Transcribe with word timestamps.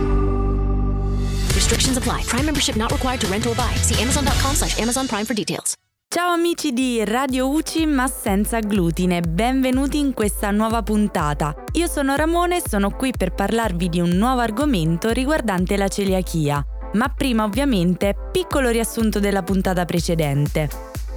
Restrictions 1.55 1.97
apply. 1.97 2.23
Prime 2.23 2.45
membership 2.45 2.75
not 2.75 2.91
required 2.91 3.21
to 3.21 3.27
rent 3.27 3.45
or 3.45 3.55
buy. 3.55 3.73
See 3.75 4.01
Amazon.com 4.01 4.55
slash 4.55 4.79
Amazon 4.79 5.07
Prime 5.07 5.25
for 5.25 5.33
details. 5.33 5.77
Ciao 6.13 6.33
amici 6.33 6.73
di 6.73 7.05
Radio 7.05 7.47
UCI 7.47 7.85
ma 7.85 8.05
senza 8.05 8.59
glutine, 8.59 9.21
benvenuti 9.21 9.97
in 9.97 10.13
questa 10.13 10.51
nuova 10.51 10.83
puntata. 10.83 11.55
Io 11.75 11.87
sono 11.87 12.17
Ramone 12.17 12.57
e 12.57 12.63
sono 12.67 12.89
qui 12.89 13.13
per 13.17 13.31
parlarvi 13.31 13.87
di 13.87 14.01
un 14.01 14.09
nuovo 14.09 14.41
argomento 14.41 15.11
riguardante 15.11 15.77
la 15.77 15.87
celiachia. 15.87 16.61
Ma 16.95 17.07
prima 17.07 17.45
ovviamente 17.45 18.13
piccolo 18.29 18.67
riassunto 18.67 19.21
della 19.21 19.41
puntata 19.41 19.85
precedente. 19.85 20.67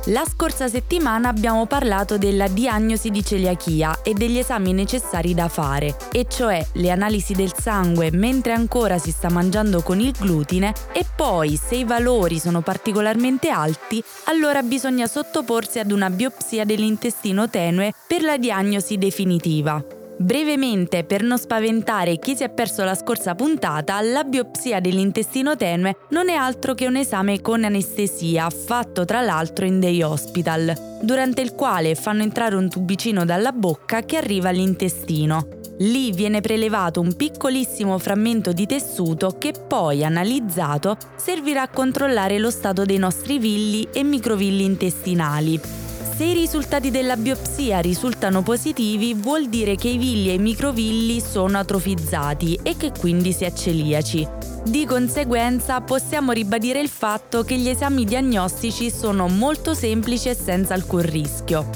La 0.09 0.25
scorsa 0.31 0.69
settimana 0.69 1.31
abbiamo 1.31 1.65
parlato 1.65 2.19
della 2.19 2.47
diagnosi 2.47 3.09
di 3.09 3.25
celiachia 3.25 4.03
e 4.03 4.13
degli 4.13 4.37
esami 4.37 4.75
necessari 4.75 5.33
da 5.33 5.49
fare, 5.49 5.97
e 6.13 6.27
cioè 6.29 6.63
le 6.73 6.91
analisi 6.91 7.33
del 7.33 7.55
sangue 7.59 8.11
mentre 8.13 8.53
ancora 8.53 8.99
si 8.99 9.11
sta 9.11 9.31
mangiando 9.31 9.81
con 9.81 10.01
il 10.01 10.13
glutine 10.13 10.75
e 10.93 11.07
poi 11.17 11.57
se 11.57 11.77
i 11.77 11.85
valori 11.85 12.39
sono 12.39 12.61
particolarmente 12.61 13.49
alti, 13.49 14.05
allora 14.25 14.63
bisogna 14.63 15.07
sottoporsi 15.07 15.79
ad 15.79 15.91
una 15.91 16.11
biopsia 16.11 16.67
dell'intestino 16.67 17.49
tenue 17.49 17.95
per 18.07 18.23
la 18.23 18.37
diagnosi 18.37 18.99
definitiva. 18.99 19.94
Brevemente, 20.17 21.03
per 21.03 21.23
non 21.23 21.39
spaventare 21.39 22.19
chi 22.19 22.37
si 22.37 22.45
è 22.45 22.49
perso 22.49 22.85
la 22.85 22.95
scorsa 22.95 23.35
puntata, 23.35 24.01
la 24.01 24.23
biopsia 24.23 24.81
dell'intestino 24.81 25.57
tenue 25.57 25.97
non 26.11 26.29
è 26.29 26.35
altro 26.35 26.75
che 26.75 26.87
un 26.87 26.97
esame 26.97 27.41
con 27.41 27.65
anestesia, 27.65 28.49
fatto 28.49 29.05
tra 29.05 29.23
l'altro 29.23 29.65
in 29.65 29.81
day 29.81 30.03
hospital, 30.03 30.73
durante 31.01 31.41
il 31.41 31.55
quale 31.55 31.97
fanno 31.97 32.23
entrare 32.23 32.55
un 32.55 32.69
tubicino 32.69 33.25
dalla 33.25 33.51
bocca 33.51 34.03
che 34.03 34.17
arriva 34.17 34.51
all'intestino. 34.51 35.49
Lì 35.79 36.13
viene 36.13 36.41
prelevato 36.41 37.01
un 37.01 37.17
piccolissimo 37.17 37.99
frammento 37.99 38.53
di 38.53 38.67
tessuto 38.67 39.35
che 39.39 39.53
poi, 39.67 40.05
analizzato, 40.05 40.97
servirà 41.17 41.63
a 41.63 41.69
controllare 41.69 42.39
lo 42.39 42.51
stato 42.51 42.85
dei 42.85 42.99
nostri 42.99 43.41
villi 43.41 43.89
e 43.93 44.05
microvilli 44.05 44.65
intestinali 44.65 45.84
se 46.17 46.25
i 46.25 46.33
risultati 46.33 46.93
della 46.93 47.17
biopsia 47.17 47.81
risultano 47.81 48.43
positivi, 48.43 49.15
vuol 49.15 49.49
dire 49.49 49.75
che 49.75 49.89
i 49.89 49.97
villi 49.97 50.31
e 50.31 50.35
i 50.35 50.39
microvilli 50.39 51.21
sono 51.21 51.59
atrofizzati 51.59 52.61
e 52.63 52.77
che 52.77 52.93
quindi 52.97 53.33
si 53.33 53.45
è 53.45 53.53
celiaci. 53.53 54.29
Di 54.65 54.85
conseguenza 54.87 55.81
possiamo 55.81 56.31
ribadire 56.31 56.81
il 56.81 56.89
fatto 56.89 57.43
che 57.43 57.57
gli 57.57 57.69
esami 57.69 58.05
diagnostici 58.05 58.93
sono 58.93 59.27
molto 59.27 59.75
semplici 59.75 60.29
e 60.29 60.37
senza 60.37 60.75
alcun 60.75 61.03
rischio. 61.03 61.69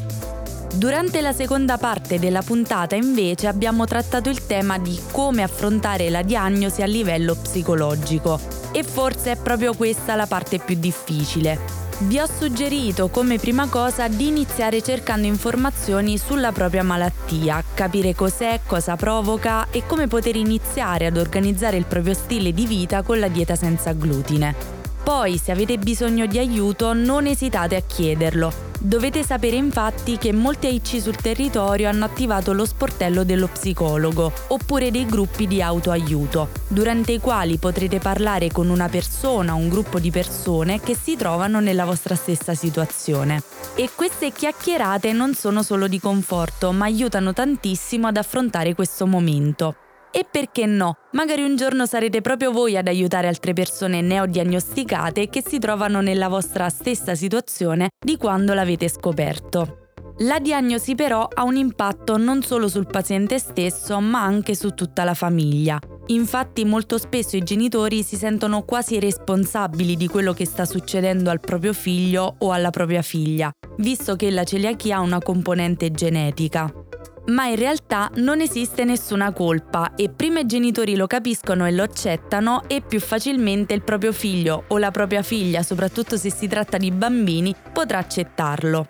Durante 0.73 1.21
la 1.21 1.33
seconda 1.33 1.77
parte 1.77 2.21
della 2.21 2.43
puntata 2.43 2.95
invece 2.95 3.49
abbiamo 3.49 3.87
trattato 3.87 4.29
il 4.29 4.47
tema 4.47 4.79
di 4.79 4.97
come 5.11 5.43
affrontare 5.43 6.11
la 6.11 6.23
diagnosi 6.23 6.83
a 6.83 6.87
livello 6.87 7.35
psicologico 7.35 8.39
e 8.71 8.85
forse 8.85 9.33
è 9.33 9.37
proprio 9.37 9.75
questa 9.75 10.15
la 10.15 10.27
parte 10.27 10.59
più 10.59 10.77
difficile 10.79 11.87
vi 12.01 12.21
ho 12.21 12.27
suggerito 12.27 13.09
come 13.09 13.39
prima 13.39 13.69
cosa 13.69 14.07
di 14.07 14.29
iniziare 14.29 14.83
cercando 14.83 15.27
informazioni 15.27 16.17
sulla 16.17 16.53
propria 16.53 16.85
malattia, 16.85 17.63
capire 17.75 18.15
cos'è, 18.15 18.61
cosa 18.65 18.95
provoca 18.95 19.69
e 19.71 19.85
come 19.85 20.07
poter 20.07 20.37
iniziare 20.37 21.07
ad 21.07 21.17
organizzare 21.17 21.77
il 21.77 21.87
proprio 21.87 22.15
stile 22.15 22.53
di 22.53 22.67
vita 22.67 23.03
con 23.03 23.19
la 23.19 23.29
dieta 23.29 23.57
senza 23.57 23.93
glutine. 23.93 24.55
Poi, 25.03 25.39
se 25.39 25.51
avete 25.51 25.79
bisogno 25.79 26.27
di 26.27 26.39
aiuto, 26.39 26.93
non 26.93 27.27
esitate 27.27 27.75
a 27.75 27.83
chiederlo. 27.85 28.68
Dovete 28.81 29.25
sapere 29.25 29.57
infatti 29.57 30.19
che 30.19 30.33
molti 30.33 30.69
AIC 30.69 31.01
sul 31.01 31.17
territorio 31.17 31.89
hanno 31.89 32.05
attivato 32.05 32.53
lo 32.53 32.65
sportello 32.65 33.25
dello 33.25 33.49
psicologo, 33.49 34.33
oppure 34.49 34.93
dei 34.93 35.05
gruppi 35.05 35.49
di 35.49 35.61
autoaiuto, 35.61 36.51
durante 36.69 37.11
i 37.11 37.19
quali 37.19 37.59
potrete 37.59 37.99
parlare 37.99 38.53
con 38.53 38.69
una 38.69 38.89
persona 38.89 39.55
o 39.55 39.57
un 39.57 39.69
gruppo 39.69 39.99
di 39.99 40.13
persone 40.13 40.81
che 40.81 40.95
si 40.95 41.17
trovano 41.17 41.59
nella 41.59 41.85
vostra 41.85 42.15
stessa 42.15 42.55
situazione. 42.55 43.43
E 43.75 43.91
queste 43.93 44.31
chiacchierate 44.31 45.13
non 45.13 45.35
sono 45.35 45.65
solo 45.65 45.89
di 45.89 45.99
conforto, 45.99 46.71
ma 46.71 46.85
aiutano 46.85 47.33
tantissimo 47.33 48.07
ad 48.07 48.17
affrontare 48.17 48.75
questo 48.75 49.09
momento. 49.09 49.75
E 50.11 50.27
perché 50.31 50.67
no? 50.67 50.95
Magari 51.13 51.43
un 51.43 51.57
giorno 51.57 51.85
sarete 51.87 52.21
proprio 52.21 52.51
voi 52.51 52.77
ad 52.77 52.89
aiutare 52.89 53.29
altre 53.29 53.53
persone 53.53 54.01
neodiagnosticate 54.01 55.29
che 55.29 55.43
si 55.47 55.59
trovano 55.59 56.01
nella 56.01 56.29
vostra 56.29 56.69
stessa 56.71 57.15
situazione 57.15 57.91
di 57.99 58.17
quando 58.17 58.55
l'avete 58.55 58.89
scoperto. 58.89 59.89
La 60.23 60.41
diagnosi 60.41 60.97
però 60.97 61.29
ha 61.33 61.45
un 61.45 61.57
impatto 61.57 62.17
non 62.17 62.43
solo 62.43 62.67
sul 62.69 62.87
paziente 62.87 63.39
stesso, 63.39 64.01
ma 64.01 64.23
anche 64.23 64.57
su 64.57 64.71
tutta 64.71 65.05
la 65.05 65.15
famiglia. 65.15 65.79
Infatti 66.07 66.65
molto 66.65 66.99
spesso 66.99 67.37
i 67.37 67.45
genitori 67.45 68.03
si 68.03 68.17
sentono 68.17 68.63
quasi 68.63 68.99
responsabili 68.99 69.95
di 69.95 70.09
quello 70.09 70.33
che 70.33 70.47
sta 70.47 70.65
succedendo 70.65 71.31
al 71.31 71.39
proprio 71.39 71.73
figlio 71.73 72.35
o 72.39 72.51
alla 72.51 72.71
propria 72.71 73.03
figlia, 73.03 73.51
visto 73.77 74.17
che 74.17 74.31
la 74.31 74.43
celiachia 74.43 74.97
ha 74.97 75.01
una 75.01 75.21
componente 75.21 75.91
genetica 75.93 76.73
ma 77.29 77.47
in 77.47 77.57
realtà 77.57 78.11
non 78.17 78.41
esiste 78.41 78.85
nessuna 78.85 79.33
colpa 79.33 79.95
e 79.95 80.09
prima 80.09 80.41
i 80.41 80.47
genitori 80.47 80.97
lo 80.97 81.07
capiscono 81.07 81.67
e 81.67 81.73
lo 81.73 81.83
accettano 81.83 82.63
e 82.67 82.81
più 82.81 83.01
facilmente 83.01 83.75
il 83.75 83.83
proprio 83.83 84.13
figlio 84.13 84.65
o 84.69 84.79
la 84.79 84.91
propria 84.91 85.23
figlia, 85.23 85.63
soprattutto 85.63 86.17
se 86.17 86.31
si 86.31 86.47
tratta 86.47 86.77
di 86.77 86.91
bambini, 86.91 87.55
potrà 87.73 87.99
accettarlo. 87.99 88.87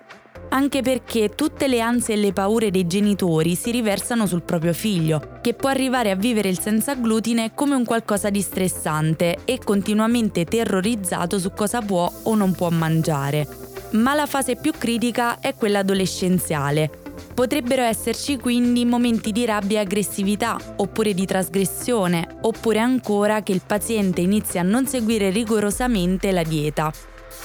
Anche 0.51 0.81
perché 0.81 1.35
tutte 1.35 1.67
le 1.67 1.79
ansie 1.79 2.15
e 2.15 2.17
le 2.17 2.33
paure 2.33 2.71
dei 2.71 2.87
genitori 2.87 3.53
si 3.53 3.69
riversano 3.69 4.25
sul 4.25 4.41
proprio 4.41 4.73
figlio, 4.73 5.37
che 5.41 5.53
può 5.53 5.69
arrivare 5.69 6.09
a 6.09 6.15
vivere 6.15 6.49
il 6.49 6.59
senza 6.59 6.95
glutine 6.95 7.51
come 7.53 7.75
un 7.75 7.85
qualcosa 7.85 8.31
di 8.31 8.41
stressante 8.41 9.39
e 9.45 9.59
continuamente 9.63 10.45
terrorizzato 10.45 11.37
su 11.37 11.51
cosa 11.51 11.81
può 11.81 12.11
o 12.23 12.33
non 12.33 12.53
può 12.53 12.69
mangiare. 12.69 13.47
Ma 13.91 14.15
la 14.15 14.25
fase 14.25 14.55
più 14.55 14.71
critica 14.75 15.39
è 15.39 15.53
quella 15.53 15.79
adolescenziale, 15.79 16.89
Potrebbero 17.33 17.83
esserci 17.83 18.37
quindi 18.37 18.85
momenti 18.85 19.31
di 19.31 19.45
rabbia 19.45 19.79
e 19.79 19.83
aggressività, 19.83 20.57
oppure 20.77 21.13
di 21.13 21.25
trasgressione, 21.25 22.39
oppure 22.41 22.79
ancora 22.79 23.41
che 23.43 23.51
il 23.51 23.61
paziente 23.65 24.21
inizia 24.21 24.61
a 24.61 24.65
non 24.65 24.87
seguire 24.87 25.29
rigorosamente 25.29 26.31
la 26.31 26.43
dieta. 26.43 26.91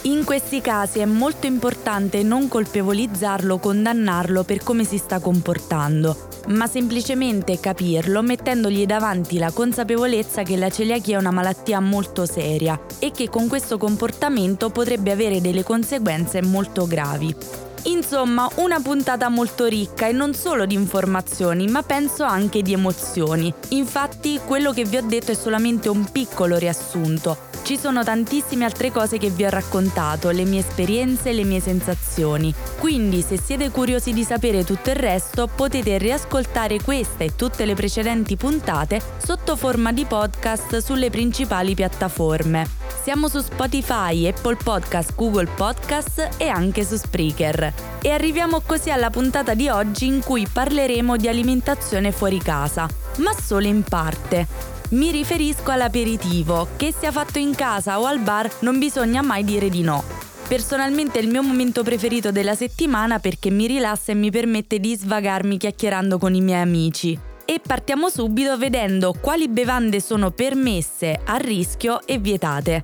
In 0.02 0.24
questi 0.24 0.60
casi 0.60 0.98
è 0.98 1.06
molto 1.06 1.46
importante 1.46 2.22
non 2.22 2.48
colpevolizzarlo 2.48 3.54
o 3.54 3.58
condannarlo 3.58 4.42
per 4.42 4.62
come 4.62 4.84
si 4.84 4.98
sta 4.98 5.18
comportando, 5.18 6.28
ma 6.48 6.66
semplicemente 6.66 7.58
capirlo 7.58 8.20
mettendogli 8.20 8.84
davanti 8.84 9.38
la 9.38 9.50
consapevolezza 9.50 10.42
che 10.42 10.56
la 10.56 10.68
celiachia 10.68 11.16
è 11.16 11.20
una 11.20 11.30
malattia 11.30 11.80
molto 11.80 12.26
seria 12.26 12.78
e 12.98 13.12
che 13.12 13.30
con 13.30 13.48
questo 13.48 13.78
comportamento 13.78 14.68
potrebbe 14.68 15.10
avere 15.10 15.40
delle 15.40 15.62
conseguenze 15.62 16.42
molto 16.42 16.86
gravi. 16.86 17.34
Insomma, 17.84 18.48
una 18.56 18.80
puntata 18.80 19.28
molto 19.28 19.66
ricca 19.66 20.06
e 20.06 20.12
non 20.12 20.32
solo 20.32 20.64
di 20.64 20.74
informazioni, 20.74 21.66
ma 21.66 21.82
penso 21.82 22.22
anche 22.24 22.62
di 22.62 22.72
emozioni. 22.72 23.52
Infatti, 23.70 24.40
quello 24.44 24.72
che 24.72 24.84
vi 24.84 24.96
ho 24.96 25.02
detto 25.02 25.32
è 25.32 25.34
solamente 25.34 25.90
un 25.90 26.10
piccolo 26.10 26.56
riassunto. 26.56 27.52
Ci 27.62 27.78
sono 27.78 28.02
tantissime 28.02 28.64
altre 28.64 28.90
cose 28.90 29.18
che 29.18 29.30
vi 29.30 29.44
ho 29.44 29.50
raccontato, 29.50 30.30
le 30.30 30.44
mie 30.44 30.60
esperienze, 30.60 31.32
le 31.32 31.44
mie 31.44 31.60
sensazioni. 31.60 32.54
Quindi 32.78 33.22
se 33.22 33.38
siete 33.38 33.70
curiosi 33.70 34.12
di 34.12 34.22
sapere 34.22 34.64
tutto 34.64 34.90
il 34.90 34.96
resto 34.96 35.46
potete 35.46 35.96
riascoltare 35.98 36.80
questa 36.82 37.24
e 37.24 37.34
tutte 37.34 37.64
le 37.64 37.74
precedenti 37.74 38.36
puntate 38.36 39.00
sotto 39.16 39.56
forma 39.56 39.92
di 39.92 40.04
podcast 40.04 40.78
sulle 40.78 41.08
principali 41.08 41.74
piattaforme. 41.74 42.83
Siamo 43.02 43.28
su 43.28 43.40
Spotify, 43.40 44.26
Apple 44.26 44.56
Podcast, 44.56 45.14
Google 45.14 45.48
Podcast 45.54 46.36
e 46.38 46.48
anche 46.48 46.84
su 46.84 46.96
Spreaker. 46.96 47.72
E 48.00 48.10
arriviamo 48.10 48.60
così 48.60 48.90
alla 48.90 49.10
puntata 49.10 49.54
di 49.54 49.68
oggi 49.68 50.06
in 50.06 50.20
cui 50.22 50.46
parleremo 50.50 51.16
di 51.16 51.28
alimentazione 51.28 52.12
fuori 52.12 52.38
casa, 52.38 52.88
ma 53.18 53.32
solo 53.38 53.66
in 53.66 53.82
parte. 53.82 54.46
Mi 54.90 55.10
riferisco 55.10 55.70
all'aperitivo, 55.70 56.68
che 56.76 56.94
sia 56.98 57.10
fatto 57.10 57.38
in 57.38 57.54
casa 57.54 58.00
o 58.00 58.06
al 58.06 58.20
bar 58.20 58.50
non 58.60 58.78
bisogna 58.78 59.22
mai 59.22 59.44
dire 59.44 59.68
di 59.68 59.82
no. 59.82 60.02
Personalmente 60.46 61.18
è 61.18 61.22
il 61.22 61.28
mio 61.28 61.42
momento 61.42 61.82
preferito 61.82 62.30
della 62.30 62.54
settimana 62.54 63.18
perché 63.18 63.50
mi 63.50 63.66
rilassa 63.66 64.12
e 64.12 64.14
mi 64.14 64.30
permette 64.30 64.78
di 64.78 64.94
svagarmi 64.94 65.56
chiacchierando 65.56 66.18
con 66.18 66.34
i 66.34 66.40
miei 66.40 66.60
amici. 66.60 67.18
E 67.46 67.60
partiamo 67.64 68.08
subito 68.08 68.56
vedendo 68.56 69.12
quali 69.20 69.48
bevande 69.48 70.00
sono 70.00 70.30
permesse, 70.30 71.20
a 71.24 71.36
rischio 71.36 72.00
e 72.06 72.18
vietate. 72.18 72.82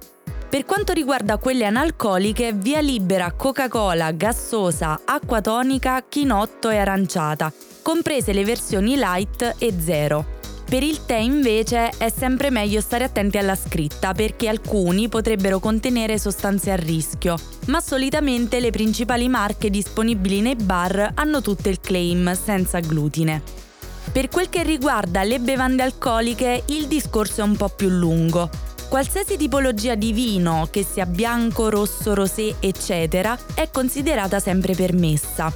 Per 0.50 0.66
quanto 0.66 0.92
riguarda 0.92 1.38
quelle 1.38 1.64
analcoliche, 1.64 2.52
via 2.52 2.80
libera 2.80 3.32
Coca-Cola, 3.32 4.10
gassosa, 4.10 5.00
acqua 5.04 5.40
tonica, 5.40 6.04
chinotto 6.06 6.68
e 6.68 6.76
aranciata, 6.76 7.52
comprese 7.80 8.32
le 8.32 8.44
versioni 8.44 8.96
light 8.96 9.54
e 9.58 9.72
zero. 9.78 10.38
Per 10.68 10.82
il 10.82 11.06
tè 11.06 11.16
invece 11.16 11.90
è 11.96 12.10
sempre 12.10 12.50
meglio 12.50 12.80
stare 12.80 13.04
attenti 13.04 13.38
alla 13.38 13.56
scritta 13.56 14.12
perché 14.12 14.48
alcuni 14.48 15.08
potrebbero 15.08 15.58
contenere 15.58 16.18
sostanze 16.18 16.70
a 16.70 16.76
rischio, 16.76 17.36
ma 17.66 17.80
solitamente 17.80 18.60
le 18.60 18.70
principali 18.70 19.28
marche 19.28 19.70
disponibili 19.70 20.42
nei 20.42 20.56
bar 20.56 21.12
hanno 21.14 21.40
tutte 21.40 21.70
il 21.70 21.80
claim 21.80 22.34
senza 22.34 22.78
glutine. 22.80 23.68
Per 24.12 24.28
quel 24.28 24.48
che 24.48 24.64
riguarda 24.64 25.22
le 25.22 25.38
bevande 25.38 25.84
alcoliche 25.84 26.64
il 26.66 26.88
discorso 26.88 27.42
è 27.42 27.44
un 27.44 27.56
po' 27.56 27.68
più 27.68 27.88
lungo. 27.88 28.50
Qualsiasi 28.88 29.36
tipologia 29.36 29.94
di 29.94 30.12
vino, 30.12 30.66
che 30.68 30.82
sia 30.82 31.06
bianco, 31.06 31.70
rosso, 31.70 32.12
rosé, 32.12 32.56
eccetera, 32.58 33.38
è 33.54 33.70
considerata 33.70 34.40
sempre 34.40 34.74
permessa. 34.74 35.52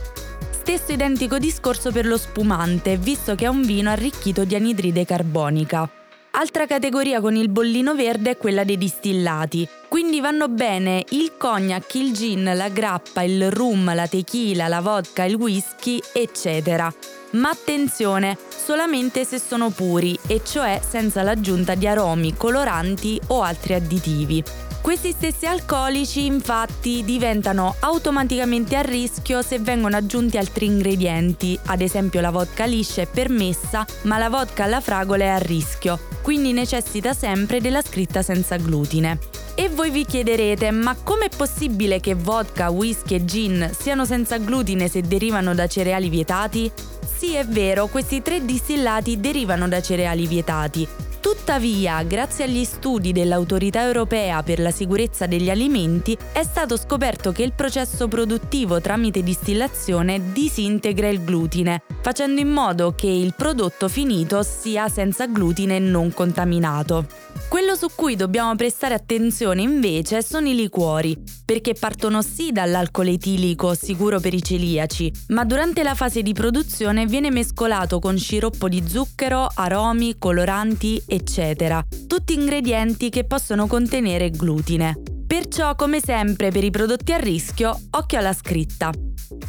Stesso 0.51 0.93
identico 0.93 1.39
discorso 1.39 1.91
per 1.91 2.07
lo 2.07 2.17
spumante, 2.17 2.97
visto 2.97 3.35
che 3.35 3.47
è 3.47 3.49
un 3.49 3.63
vino 3.63 3.91
arricchito 3.91 4.45
di 4.45 4.55
anidride 4.55 5.05
carbonica. 5.05 5.91
Altra 6.37 6.67
categoria 6.67 7.21
con 7.21 7.37
il 7.37 7.49
bollino 7.49 7.95
verde 7.95 8.31
è 8.31 8.37
quella 8.37 8.65
dei 8.65 8.77
distillati, 8.77 9.69
quindi 9.87 10.19
vanno 10.19 10.49
bene 10.49 11.05
il 11.11 11.35
cognac, 11.39 11.95
il 11.95 12.13
gin, 12.13 12.51
la 12.57 12.69
grappa, 12.71 13.23
il 13.23 13.53
rum, 13.53 13.95
la 13.95 14.09
tequila, 14.09 14.67
la 14.67 14.81
vodka, 14.81 15.23
il 15.23 15.37
whisky, 15.37 16.01
eccetera. 16.13 16.93
Ma 17.33 17.51
attenzione, 17.51 18.37
solamente 18.49 19.25
se 19.25 19.39
sono 19.39 19.71
puri, 19.71 20.19
e 20.27 20.43
cioè 20.45 20.81
senza 20.85 21.23
l'aggiunta 21.23 21.77
di 21.77 21.87
aromi, 21.87 22.35
coloranti 22.37 23.21
o 23.29 23.43
altri 23.43 23.75
additivi. 23.75 24.43
Questi 24.85 25.13
stessi 25.13 25.47
alcolici 25.47 26.27
infatti 26.27 27.05
diventano 27.05 27.75
automaticamente 27.81 28.77
a 28.77 28.83
rischio 28.83 29.41
se 29.41 29.59
vengono 29.59 29.97
aggiunti 29.97 30.37
altri 30.37 30.67
ingredienti, 30.67 31.59
ad 31.69 31.81
esempio 31.81 32.21
la 32.21 32.31
vodka 32.31 32.67
liscia 32.67 33.01
è 33.01 33.07
permessa, 33.07 33.87
ma 34.03 34.19
la 34.19 34.29
vodka 34.29 34.65
alla 34.65 34.83
fragola 34.83 35.25
è 35.25 35.29
a 35.29 35.39
rischio, 35.39 35.99
quindi 36.21 36.53
necessita 36.53 37.15
sempre 37.15 37.63
della 37.63 37.81
scritta 37.81 38.21
senza 38.21 38.59
glutine. 38.59 39.19
E 39.55 39.71
voi 39.71 39.89
vi 39.89 40.05
chiederete, 40.05 40.71
ma 40.71 40.95
com'è 41.03 41.31
possibile 41.35 41.99
che 41.99 42.15
vodka, 42.15 42.69
whisky 42.69 43.15
e 43.15 43.25
gin 43.25 43.71
siano 43.75 44.05
senza 44.05 44.37
glutine 44.37 44.89
se 44.89 45.01
derivano 45.01 45.55
da 45.55 45.67
cereali 45.67 46.11
vietati? 46.11 46.71
Sì, 47.17 47.33
è 47.33 47.47
vero, 47.47 47.87
questi 47.87 48.21
tre 48.21 48.45
distillati 48.45 49.19
derivano 49.19 49.67
da 49.67 49.81
cereali 49.81 50.27
vietati, 50.27 50.87
Tuttavia, 51.25 52.03
grazie 52.03 52.45
agli 52.45 52.65
studi 52.65 53.11
dell'Autorità 53.11 53.81
europea 53.81 54.43
per 54.43 54.59
la 54.61 54.71
sicurezza 54.71 55.25
degli 55.25 55.49
alimenti, 55.49 56.15
è 56.35 56.43
stato 56.43 56.77
scoperto 56.77 57.33
che 57.33 57.43
il 57.43 57.55
processo 57.55 58.09
produttivo 58.09 58.79
tramite 58.83 59.23
distillazione 59.23 60.33
disintegra 60.35 61.09
il 61.09 61.25
glutine, 61.25 61.81
facendo 62.03 62.43
in 62.43 62.51
modo 62.51 62.93
che 62.95 63.07
il 63.07 63.33
prodotto 63.35 63.89
finito 63.89 64.43
sia 64.43 64.91
senza 64.91 65.27
glutine 65.27 65.79
non 65.79 66.13
contaminato. 66.13 67.07
Quello 67.49 67.77
su 67.77 67.87
cui 67.95 68.17
dobbiamo 68.17 68.55
prestare 68.57 68.95
attenzione 68.95 69.63
invece 69.63 70.23
sono 70.23 70.49
i 70.49 70.55
liquori, 70.55 71.17
perché 71.45 71.75
partono 71.75 72.21
sì 72.21 72.51
dall'alcol 72.51 73.09
etilico 73.09 73.75
sicuro 73.75 74.19
per 74.19 74.35
i 74.35 74.43
celiaci, 74.43 75.13
ma 75.29 75.45
durante 75.45 75.83
la 75.85 75.95
fase 75.95 76.23
di 76.23 76.33
produzione 76.33 77.07
viene 77.07 77.31
mescolato 77.31 78.01
con 78.01 78.19
sciroppo 78.19 78.69
di 78.69 78.83
zucchero, 78.87 79.47
aromi, 79.55 80.17
coloranti, 80.19 81.01
eccetera, 81.07 81.85
tutti 82.07 82.35
ingredienti 82.35 83.09
che 83.09 83.25
possono 83.25 83.67
contenere 83.69 84.31
glutine. 84.31 85.01
Perciò, 85.27 85.75
come 85.75 86.01
sempre 86.01 86.51
per 86.51 86.65
i 86.65 86.71
prodotti 86.71 87.13
a 87.13 87.19
rischio, 87.19 87.79
occhio 87.91 88.19
alla 88.19 88.33
scritta. 88.33 88.91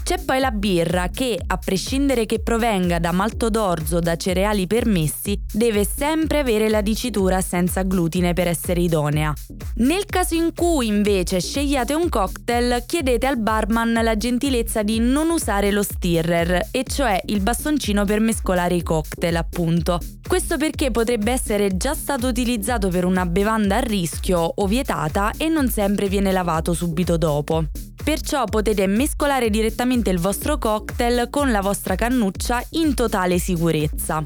C'è 0.05 0.23
poi 0.23 0.39
la 0.39 0.51
birra 0.51 1.09
che, 1.09 1.35
a 1.47 1.57
prescindere 1.57 2.27
che 2.27 2.39
provenga 2.39 2.99
da 2.99 3.11
malto 3.11 3.49
d'orzo 3.49 3.95
o 3.95 3.99
da 3.99 4.15
cereali 4.15 4.67
permessi, 4.67 5.35
deve 5.51 5.83
sempre 5.83 6.37
avere 6.37 6.69
la 6.69 6.81
dicitura 6.81 7.41
senza 7.41 7.81
glutine 7.81 8.33
per 8.33 8.47
essere 8.47 8.81
idonea. 8.81 9.33
Nel 9.77 10.05
caso 10.05 10.35
in 10.35 10.53
cui 10.53 10.85
invece 10.85 11.41
scegliate 11.41 11.95
un 11.95 12.07
cocktail, 12.07 12.83
chiedete 12.85 13.25
al 13.25 13.39
barman 13.39 13.93
la 13.93 14.15
gentilezza 14.15 14.83
di 14.83 14.99
non 14.99 15.31
usare 15.31 15.71
lo 15.71 15.81
stirrer, 15.81 16.67
e 16.69 16.83
cioè 16.83 17.19
il 17.25 17.39
bastoncino 17.39 18.05
per 18.05 18.19
mescolare 18.19 18.75
i 18.75 18.83
cocktail, 18.83 19.35
appunto. 19.35 19.99
Questo 20.27 20.57
perché 20.57 20.91
potrebbe 20.91 21.31
essere 21.31 21.77
già 21.77 21.95
stato 21.95 22.27
utilizzato 22.27 22.89
per 22.89 23.05
una 23.05 23.25
bevanda 23.25 23.77
a 23.77 23.79
rischio 23.79 24.37
o 24.37 24.67
vietata 24.67 25.31
e 25.35 25.49
non 25.49 25.67
sempre 25.67 26.09
viene 26.09 26.31
lavato 26.31 26.73
subito 26.73 27.17
dopo. 27.17 27.65
Perciò 28.05 28.45
potete 28.45 28.85
mescolare 28.85 29.49
direttamente 29.49 30.11
il 30.11 30.19
vostro 30.19 30.59
cocktail 30.59 31.27
con 31.31 31.49
la 31.49 31.61
vostra 31.61 31.95
cannuccia 31.95 32.63
in 32.73 32.93
totale 32.93 33.39
sicurezza. 33.39 34.23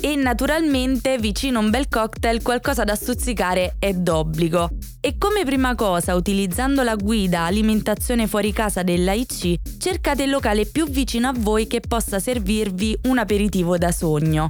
E 0.00 0.14
naturalmente 0.14 1.18
vicino 1.18 1.58
a 1.58 1.62
un 1.62 1.70
bel 1.70 1.88
cocktail 1.88 2.42
qualcosa 2.42 2.84
da 2.84 2.94
stuzzicare 2.94 3.74
è 3.80 3.92
d'obbligo. 3.92 4.68
E 5.00 5.18
come 5.18 5.44
prima 5.44 5.74
cosa, 5.74 6.14
utilizzando 6.14 6.84
la 6.84 6.94
guida 6.94 7.40
alimentazione 7.40 8.28
fuori 8.28 8.52
casa 8.52 8.84
dell'AIC, 8.84 9.78
cercate 9.78 10.22
il 10.22 10.30
locale 10.30 10.64
più 10.64 10.88
vicino 10.88 11.26
a 11.26 11.34
voi 11.36 11.66
che 11.66 11.80
possa 11.80 12.20
servirvi 12.20 12.96
un 13.08 13.18
aperitivo 13.18 13.76
da 13.78 13.90
sogno. 13.90 14.46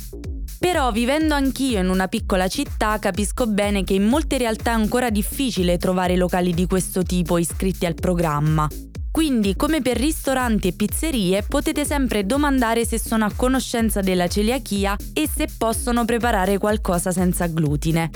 Però 0.62 0.92
vivendo 0.92 1.34
anch'io 1.34 1.80
in 1.80 1.88
una 1.88 2.06
piccola 2.06 2.46
città 2.46 3.00
capisco 3.00 3.48
bene 3.48 3.82
che 3.82 3.94
in 3.94 4.04
molte 4.04 4.38
realtà 4.38 4.70
è 4.70 4.74
ancora 4.74 5.10
difficile 5.10 5.76
trovare 5.76 6.14
locali 6.14 6.54
di 6.54 6.66
questo 6.66 7.02
tipo 7.02 7.36
iscritti 7.36 7.84
al 7.84 7.94
programma. 7.94 8.68
Quindi, 9.10 9.56
come 9.56 9.82
per 9.82 9.96
ristoranti 9.96 10.68
e 10.68 10.72
pizzerie, 10.72 11.42
potete 11.42 11.84
sempre 11.84 12.24
domandare 12.24 12.86
se 12.86 13.00
sono 13.00 13.24
a 13.24 13.32
conoscenza 13.34 14.02
della 14.02 14.28
celiachia 14.28 14.94
e 15.12 15.28
se 15.28 15.48
possono 15.58 16.04
preparare 16.04 16.58
qualcosa 16.58 17.10
senza 17.10 17.48
glutine. 17.48 18.08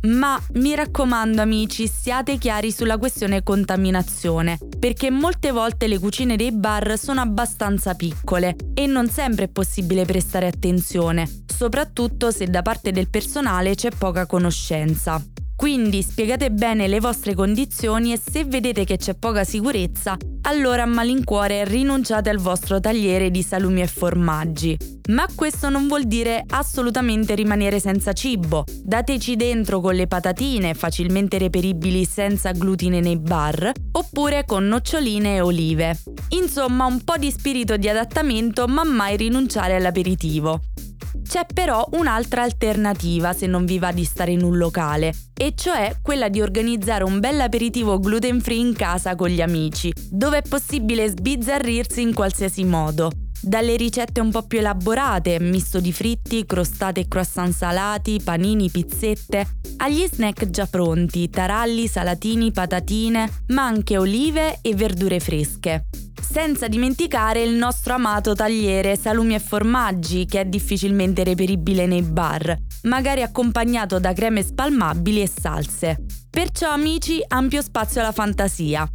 Ma 0.00 0.40
mi 0.54 0.74
raccomando 0.76 1.42
amici, 1.42 1.88
siate 1.88 2.38
chiari 2.38 2.70
sulla 2.70 2.98
questione 2.98 3.42
contaminazione, 3.42 4.58
perché 4.78 5.10
molte 5.10 5.50
volte 5.50 5.88
le 5.88 5.98
cucine 5.98 6.36
dei 6.36 6.52
bar 6.52 6.96
sono 6.96 7.20
abbastanza 7.20 7.94
piccole 7.94 8.54
e 8.74 8.86
non 8.86 9.08
sempre 9.08 9.46
è 9.46 9.48
possibile 9.48 10.04
prestare 10.04 10.46
attenzione, 10.46 11.28
soprattutto 11.46 12.30
se 12.30 12.46
da 12.46 12.62
parte 12.62 12.92
del 12.92 13.10
personale 13.10 13.74
c'è 13.74 13.90
poca 13.90 14.26
conoscenza. 14.26 15.20
Quindi 15.58 16.02
spiegate 16.02 16.52
bene 16.52 16.86
le 16.86 17.00
vostre 17.00 17.34
condizioni 17.34 18.12
e 18.12 18.20
se 18.24 18.44
vedete 18.44 18.84
che 18.84 18.96
c'è 18.96 19.16
poca 19.16 19.42
sicurezza, 19.42 20.16
allora 20.42 20.84
a 20.84 20.86
malincuore 20.86 21.64
rinunciate 21.64 22.30
al 22.30 22.38
vostro 22.38 22.78
tagliere 22.78 23.32
di 23.32 23.42
salumi 23.42 23.82
e 23.82 23.88
formaggi. 23.88 24.76
Ma 25.08 25.26
questo 25.34 25.68
non 25.68 25.88
vuol 25.88 26.04
dire 26.04 26.44
assolutamente 26.46 27.34
rimanere 27.34 27.80
senza 27.80 28.12
cibo. 28.12 28.62
Dateci 28.84 29.34
dentro 29.34 29.80
con 29.80 29.96
le 29.96 30.06
patatine, 30.06 30.74
facilmente 30.74 31.38
reperibili 31.38 32.04
senza 32.04 32.52
glutine 32.52 33.00
nei 33.00 33.18
bar, 33.18 33.72
oppure 33.90 34.44
con 34.44 34.64
noccioline 34.68 35.34
e 35.34 35.40
olive. 35.40 35.98
Insomma, 36.28 36.84
un 36.84 37.02
po' 37.02 37.16
di 37.16 37.32
spirito 37.32 37.76
di 37.76 37.88
adattamento, 37.88 38.68
ma 38.68 38.84
mai 38.84 39.16
rinunciare 39.16 39.74
all'aperitivo. 39.74 40.60
C'è 41.28 41.44
però 41.52 41.86
un'altra 41.92 42.42
alternativa 42.42 43.34
se 43.34 43.46
non 43.46 43.66
vi 43.66 43.78
va 43.78 43.92
di 43.92 44.04
stare 44.04 44.30
in 44.30 44.42
un 44.42 44.56
locale, 44.56 45.12
e 45.34 45.52
cioè 45.54 45.98
quella 46.00 46.30
di 46.30 46.40
organizzare 46.40 47.04
un 47.04 47.20
bel 47.20 47.38
aperitivo 47.38 48.00
gluten 48.00 48.40
free 48.40 48.56
in 48.56 48.72
casa 48.72 49.14
con 49.14 49.28
gli 49.28 49.42
amici, 49.42 49.92
dove 50.08 50.38
è 50.38 50.42
possibile 50.48 51.06
sbizzarrirsi 51.06 52.00
in 52.00 52.14
qualsiasi 52.14 52.64
modo. 52.64 53.10
Dalle 53.42 53.76
ricette 53.76 54.20
un 54.22 54.30
po' 54.30 54.44
più 54.44 54.60
elaborate, 54.60 55.38
misto 55.38 55.80
di 55.80 55.92
fritti, 55.92 56.46
crostate 56.46 57.00
e 57.00 57.08
croissant 57.08 57.54
salati, 57.54 58.22
panini, 58.24 58.70
pizzette, 58.70 59.58
agli 59.76 60.06
snack 60.10 60.48
già 60.48 60.64
pronti, 60.64 61.28
taralli, 61.28 61.88
salatini, 61.88 62.52
patatine, 62.52 63.42
ma 63.48 63.66
anche 63.66 63.98
olive 63.98 64.60
e 64.62 64.74
verdure 64.74 65.20
fresche. 65.20 65.84
Senza 66.30 66.68
dimenticare 66.68 67.42
il 67.42 67.54
nostro 67.54 67.94
amato 67.94 68.34
tagliere 68.34 68.96
salumi 68.96 69.34
e 69.34 69.38
formaggi 69.38 70.26
che 70.26 70.40
è 70.40 70.44
difficilmente 70.44 71.24
reperibile 71.24 71.86
nei 71.86 72.02
bar, 72.02 72.54
magari 72.82 73.22
accompagnato 73.22 73.98
da 73.98 74.12
creme 74.12 74.42
spalmabili 74.42 75.22
e 75.22 75.26
salse. 75.26 76.04
Perciò 76.28 76.70
amici, 76.70 77.24
ampio 77.26 77.62
spazio 77.62 78.02
alla 78.02 78.12
fantasia. 78.12 78.86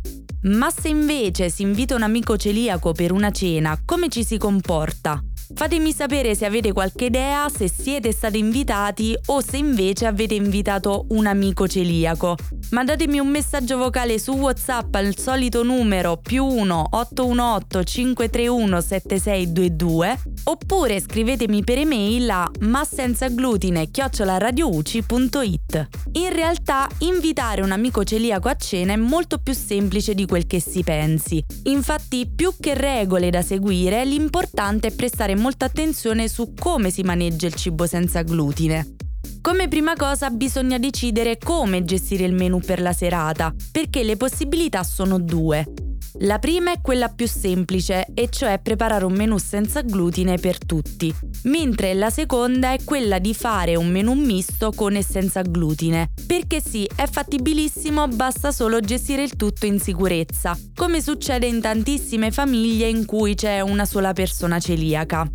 Ma 0.43 0.69
se 0.69 0.89
invece 0.89 1.49
si 1.49 1.63
invita 1.63 1.95
un 1.95 2.03
amico 2.03 2.37
celiaco 2.37 2.91
per 2.91 3.11
una 3.11 3.31
cena, 3.31 3.81
come 3.83 4.09
ci 4.09 4.23
si 4.23 4.37
comporta? 4.37 5.19
Fatemi 5.55 5.93
sapere 5.93 6.35
se 6.35 6.45
avete 6.45 6.73
qualche 6.73 7.05
idea, 7.05 7.47
se 7.47 7.69
siete 7.69 8.11
stati 8.11 8.39
invitati 8.39 9.15
o 9.27 9.39
se 9.39 9.57
invece 9.57 10.07
avete 10.07 10.33
invitato 10.33 11.05
un 11.09 11.27
amico 11.27 11.67
celiaco. 11.67 12.35
Mandatemi 12.71 13.19
un 13.19 13.27
messaggio 13.27 13.77
vocale 13.77 14.17
su 14.17 14.31
WhatsApp 14.31 14.95
al 14.95 15.15
solito 15.15 15.61
numero 15.63 16.17
più 16.17 16.43
1 16.43 16.87
818 16.89 17.83
531 17.83 18.81
7622 18.81 20.19
oppure 20.45 20.99
scrivetemi 20.99 21.63
per 21.63 21.77
email 21.77 22.29
a 22.31 22.49
massenzaglutine 22.61 23.91
chiocciolaradiouci.it. 23.91 25.87
In 26.13 26.33
realtà 26.33 26.89
invitare 26.99 27.61
un 27.61 27.71
amico 27.71 28.03
celiaco 28.03 28.49
a 28.49 28.55
cena 28.55 28.93
è 28.93 28.97
molto 28.97 29.37
più 29.37 29.53
semplice 29.53 30.15
di 30.15 30.25
quel 30.25 30.47
che 30.47 30.59
si 30.59 30.83
pensi. 30.83 31.43
Infatti 31.63 32.27
più 32.27 32.53
che 32.59 32.73
regole 32.73 33.29
da 33.29 33.43
seguire 33.43 34.03
l'importante 34.03 34.87
è 34.87 34.91
prestare 34.95 35.35
molta 35.43 35.65
attenzione 35.65 36.29
su 36.29 36.53
come 36.57 36.89
si 36.89 37.01
maneggia 37.01 37.47
il 37.47 37.53
cibo 37.53 37.85
senza 37.85 38.21
glutine. 38.21 38.95
Come 39.41 39.67
prima 39.67 39.93
cosa 39.93 40.29
bisogna 40.29 40.77
decidere 40.77 41.37
come 41.37 41.83
gestire 41.83 42.23
il 42.23 42.31
menù 42.31 42.59
per 42.59 42.79
la 42.79 42.93
serata, 42.93 43.53
perché 43.73 44.03
le 44.03 44.15
possibilità 44.15 44.83
sono 44.83 45.19
due. 45.19 45.65
La 46.19 46.37
prima 46.37 46.71
è 46.71 46.79
quella 46.79 47.09
più 47.09 47.27
semplice, 47.27 48.05
e 48.13 48.29
cioè 48.29 48.59
preparare 48.61 49.03
un 49.03 49.13
menù 49.13 49.37
senza 49.39 49.81
glutine 49.81 50.37
per 50.37 50.63
tutti, 50.63 51.13
mentre 51.43 51.95
la 51.95 52.11
seconda 52.11 52.71
è 52.71 52.83
quella 52.83 53.17
di 53.17 53.33
fare 53.33 53.75
un 53.75 53.87
menù 53.87 54.13
misto 54.13 54.71
con 54.71 54.95
e 54.95 55.03
senza 55.03 55.41
glutine, 55.41 56.11
perché 56.27 56.61
sì, 56.61 56.87
è 56.95 57.07
fattibilissimo, 57.07 58.07
basta 58.09 58.51
solo 58.51 58.79
gestire 58.79 59.23
il 59.23 59.35
tutto 59.35 59.65
in 59.65 59.79
sicurezza, 59.79 60.57
come 60.75 61.01
succede 61.01 61.47
in 61.47 61.61
tantissime 61.61 62.29
famiglie 62.29 62.87
in 62.87 63.05
cui 63.05 63.33
c'è 63.33 63.61
una 63.61 63.85
sola 63.85 64.13
persona 64.13 64.59
celiaca. 64.59 65.27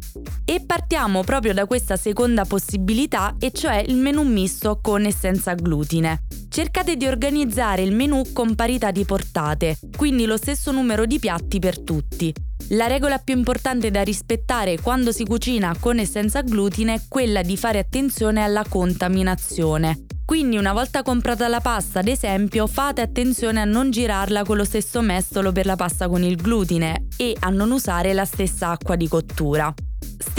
E 0.44 0.62
partiamo 0.64 1.24
proprio 1.24 1.52
da 1.54 1.66
questa 1.66 1.96
seconda 1.96 2.44
possibilità, 2.44 3.34
e 3.40 3.50
cioè 3.50 3.84
il 3.86 3.96
menù 3.96 4.22
misto 4.22 4.78
con 4.80 5.04
e 5.04 5.12
senza 5.12 5.54
glutine. 5.54 6.22
Cercate 6.48 6.96
di 6.96 7.06
organizzare 7.06 7.82
il 7.82 7.92
menù 7.92 8.32
con 8.32 8.54
parità 8.54 8.90
di 8.90 9.04
portate, 9.04 9.78
quindi 9.96 10.24
lo 10.24 10.36
stesso 10.36 10.72
numero 10.72 11.04
di 11.04 11.18
piatti 11.18 11.58
per 11.58 11.78
tutti. 11.80 12.32
La 12.70 12.86
regola 12.86 13.18
più 13.18 13.36
importante 13.36 13.90
da 13.90 14.02
rispettare 14.02 14.80
quando 14.80 15.12
si 15.12 15.24
cucina 15.24 15.76
con 15.78 15.98
e 15.98 16.06
senza 16.06 16.42
glutine 16.42 16.94
è 16.94 17.00
quella 17.08 17.42
di 17.42 17.56
fare 17.56 17.78
attenzione 17.78 18.42
alla 18.42 18.64
contaminazione. 18.68 20.06
Quindi 20.24 20.56
una 20.58 20.72
volta 20.72 21.02
comprata 21.02 21.48
la 21.48 21.60
pasta, 21.60 22.00
ad 22.00 22.08
esempio, 22.08 22.66
fate 22.66 23.00
attenzione 23.00 23.60
a 23.60 23.64
non 23.64 23.90
girarla 23.90 24.44
con 24.44 24.56
lo 24.56 24.64
stesso 24.64 25.00
mestolo 25.00 25.52
per 25.52 25.64
la 25.64 25.76
pasta 25.76 26.08
con 26.08 26.22
il 26.22 26.36
glutine 26.36 27.06
e 27.16 27.34
a 27.38 27.48
non 27.48 27.70
usare 27.70 28.12
la 28.12 28.26
stessa 28.26 28.70
acqua 28.70 28.96
di 28.96 29.08
cottura. 29.08 29.72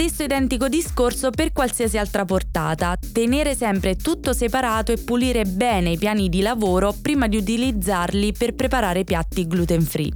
Stesso 0.00 0.22
identico 0.22 0.68
discorso 0.68 1.28
per 1.28 1.52
qualsiasi 1.52 1.98
altra 1.98 2.24
portata, 2.24 2.96
tenere 3.12 3.54
sempre 3.54 3.96
tutto 3.96 4.32
separato 4.32 4.92
e 4.92 4.96
pulire 4.96 5.44
bene 5.44 5.90
i 5.90 5.98
piani 5.98 6.30
di 6.30 6.40
lavoro 6.40 6.94
prima 7.02 7.28
di 7.28 7.36
utilizzarli 7.36 8.32
per 8.32 8.54
preparare 8.54 9.04
piatti 9.04 9.46
gluten 9.46 9.82
free. 9.82 10.08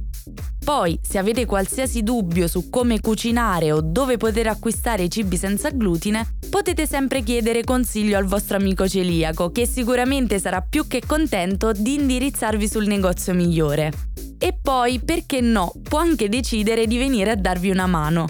Poi, 0.63 0.99
se 1.03 1.19
avete 1.19 1.45
qualsiasi 1.45 2.01
dubbio 2.01 2.47
su 2.47 2.71
come 2.71 2.99
cucinare 2.99 3.71
o 3.71 3.81
dove 3.81 4.17
poter 4.17 4.47
acquistare 4.47 5.03
i 5.03 5.11
cibi 5.11 5.37
senza 5.37 5.69
glutine, 5.69 6.37
potete 6.49 6.87
sempre 6.87 7.21
chiedere 7.21 7.63
consiglio 7.63 8.17
al 8.17 8.25
vostro 8.25 8.57
amico 8.57 8.87
celiaco, 8.87 9.51
che 9.51 9.67
sicuramente 9.67 10.39
sarà 10.39 10.61
più 10.61 10.87
che 10.87 11.03
contento 11.05 11.71
di 11.71 11.93
indirizzarvi 11.93 12.67
sul 12.67 12.87
negozio 12.87 13.35
migliore. 13.35 13.91
E 14.39 14.57
poi, 14.59 14.99
perché 14.99 15.41
no, 15.41 15.71
può 15.87 15.99
anche 15.99 16.27
decidere 16.27 16.87
di 16.87 16.97
venire 16.97 17.29
a 17.29 17.35
darvi 17.35 17.69
una 17.69 17.85
mano. 17.85 18.25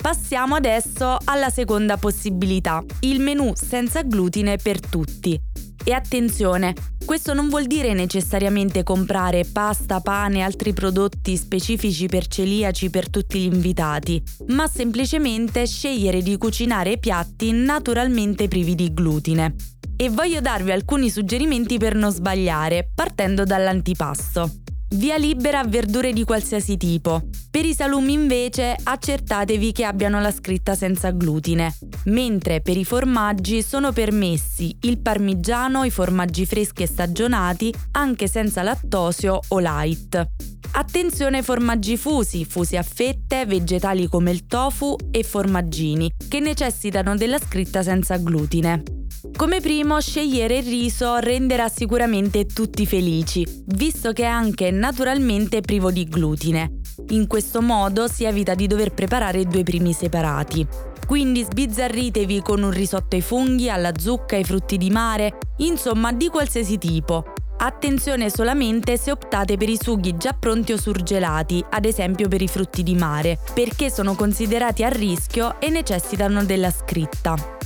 Passiamo 0.00 0.54
adesso 0.54 1.18
alla 1.24 1.50
seconda 1.50 1.96
possibilità, 1.96 2.84
il 3.00 3.20
menù 3.20 3.52
senza 3.56 4.02
glutine 4.02 4.56
per 4.56 4.78
tutti. 4.78 5.38
E 5.84 5.92
attenzione, 5.92 6.72
questo 7.04 7.34
non 7.34 7.48
vuol 7.48 7.66
dire 7.66 7.92
necessariamente 7.94 8.84
comprare 8.84 9.44
pasta, 9.44 10.00
pane 10.00 10.38
e 10.38 10.42
altri 10.42 10.72
prodotti 10.72 11.36
specifici 11.36 12.06
per 12.06 12.28
celiaci 12.28 12.90
per 12.90 13.10
tutti 13.10 13.40
gli 13.40 13.52
invitati, 13.52 14.22
ma 14.48 14.68
semplicemente 14.68 15.66
scegliere 15.66 16.22
di 16.22 16.36
cucinare 16.38 16.98
piatti 16.98 17.50
naturalmente 17.50 18.46
privi 18.46 18.76
di 18.76 18.94
glutine. 18.94 19.56
E 19.96 20.10
voglio 20.10 20.40
darvi 20.40 20.70
alcuni 20.70 21.10
suggerimenti 21.10 21.76
per 21.76 21.96
non 21.96 22.12
sbagliare, 22.12 22.88
partendo 22.94 23.42
dall'antipasto. 23.42 24.67
Via 24.90 25.18
libera 25.18 25.60
a 25.60 25.64
verdure 25.64 26.12
di 26.14 26.24
qualsiasi 26.24 26.78
tipo. 26.78 27.22
Per 27.50 27.64
i 27.64 27.74
salumi 27.74 28.14
invece 28.14 28.74
accertatevi 28.82 29.72
che 29.72 29.84
abbiano 29.84 30.18
la 30.20 30.32
scritta 30.32 30.74
senza 30.74 31.10
glutine, 31.10 31.76
mentre 32.06 32.62
per 32.62 32.76
i 32.76 32.84
formaggi 32.84 33.62
sono 33.62 33.92
permessi 33.92 34.74
il 34.82 34.98
parmigiano, 34.98 35.84
i 35.84 35.90
formaggi 35.90 36.46
freschi 36.46 36.84
e 36.84 36.86
stagionati, 36.86 37.72
anche 37.92 38.28
senza 38.28 38.62
lattosio 38.62 39.40
o 39.48 39.58
light. 39.58 40.26
Attenzione 40.72 41.38
ai 41.38 41.42
formaggi 41.42 41.96
fusi, 41.96 42.46
fusi 42.46 42.76
a 42.76 42.82
fette, 42.82 43.44
vegetali 43.44 44.06
come 44.06 44.30
il 44.30 44.46
tofu 44.46 44.96
e 45.10 45.22
formaggini, 45.22 46.12
che 46.28 46.40
necessitano 46.40 47.14
della 47.14 47.38
scritta 47.38 47.82
senza 47.82 48.16
glutine. 48.16 48.97
Come 49.36 49.60
primo, 49.60 50.00
scegliere 50.00 50.58
il 50.58 50.64
riso 50.64 51.16
renderà 51.16 51.68
sicuramente 51.68 52.46
tutti 52.46 52.86
felici, 52.86 53.44
visto 53.66 54.12
che 54.12 54.22
è 54.22 54.26
anche 54.26 54.70
naturalmente 54.70 55.60
privo 55.60 55.90
di 55.90 56.04
glutine. 56.04 56.80
In 57.08 57.26
questo 57.26 57.60
modo 57.60 58.06
si 58.06 58.24
evita 58.24 58.54
di 58.54 58.68
dover 58.68 58.94
preparare 58.94 59.44
due 59.44 59.64
primi 59.64 59.92
separati. 59.92 60.66
Quindi 61.04 61.42
sbizzarritevi 61.42 62.42
con 62.42 62.62
un 62.62 62.70
risotto 62.70 63.16
ai 63.16 63.22
funghi, 63.22 63.68
alla 63.68 63.92
zucca, 63.96 64.36
ai 64.36 64.44
frutti 64.44 64.76
di 64.76 64.90
mare, 64.90 65.38
insomma 65.58 66.12
di 66.12 66.28
qualsiasi 66.28 66.78
tipo. 66.78 67.32
Attenzione 67.60 68.30
solamente 68.30 68.96
se 68.96 69.10
optate 69.10 69.56
per 69.56 69.68
i 69.68 69.78
sughi 69.80 70.16
già 70.16 70.32
pronti 70.32 70.72
o 70.72 70.76
surgelati, 70.76 71.64
ad 71.70 71.86
esempio 71.86 72.28
per 72.28 72.40
i 72.40 72.46
frutti 72.46 72.84
di 72.84 72.94
mare, 72.94 73.38
perché 73.52 73.90
sono 73.90 74.14
considerati 74.14 74.84
a 74.84 74.88
rischio 74.88 75.60
e 75.60 75.70
necessitano 75.70 76.44
della 76.44 76.70
scritta. 76.70 77.57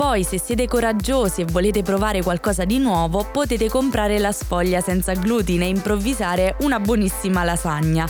Poi 0.00 0.24
se 0.24 0.38
siete 0.38 0.66
coraggiosi 0.66 1.42
e 1.42 1.44
volete 1.44 1.82
provare 1.82 2.22
qualcosa 2.22 2.64
di 2.64 2.78
nuovo, 2.78 3.26
potete 3.30 3.68
comprare 3.68 4.18
la 4.18 4.32
sfoglia 4.32 4.80
senza 4.80 5.12
glutine 5.12 5.66
e 5.66 5.68
improvvisare 5.68 6.56
una 6.60 6.80
buonissima 6.80 7.44
lasagna. 7.44 8.08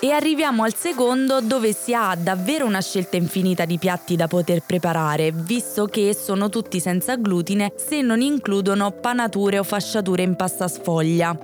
E 0.00 0.10
arriviamo 0.10 0.64
al 0.64 0.74
secondo 0.74 1.40
dove 1.40 1.72
si 1.72 1.94
ha 1.94 2.16
davvero 2.16 2.66
una 2.66 2.80
scelta 2.80 3.16
infinita 3.16 3.66
di 3.66 3.78
piatti 3.78 4.16
da 4.16 4.26
poter 4.26 4.64
preparare, 4.66 5.30
visto 5.30 5.86
che 5.86 6.12
sono 6.12 6.48
tutti 6.48 6.80
senza 6.80 7.14
glutine 7.14 7.72
se 7.76 8.00
non 8.00 8.20
includono 8.20 8.90
panature 8.90 9.60
o 9.60 9.62
fasciature 9.62 10.24
in 10.24 10.34
pasta 10.34 10.66
sfoglia. 10.66 11.38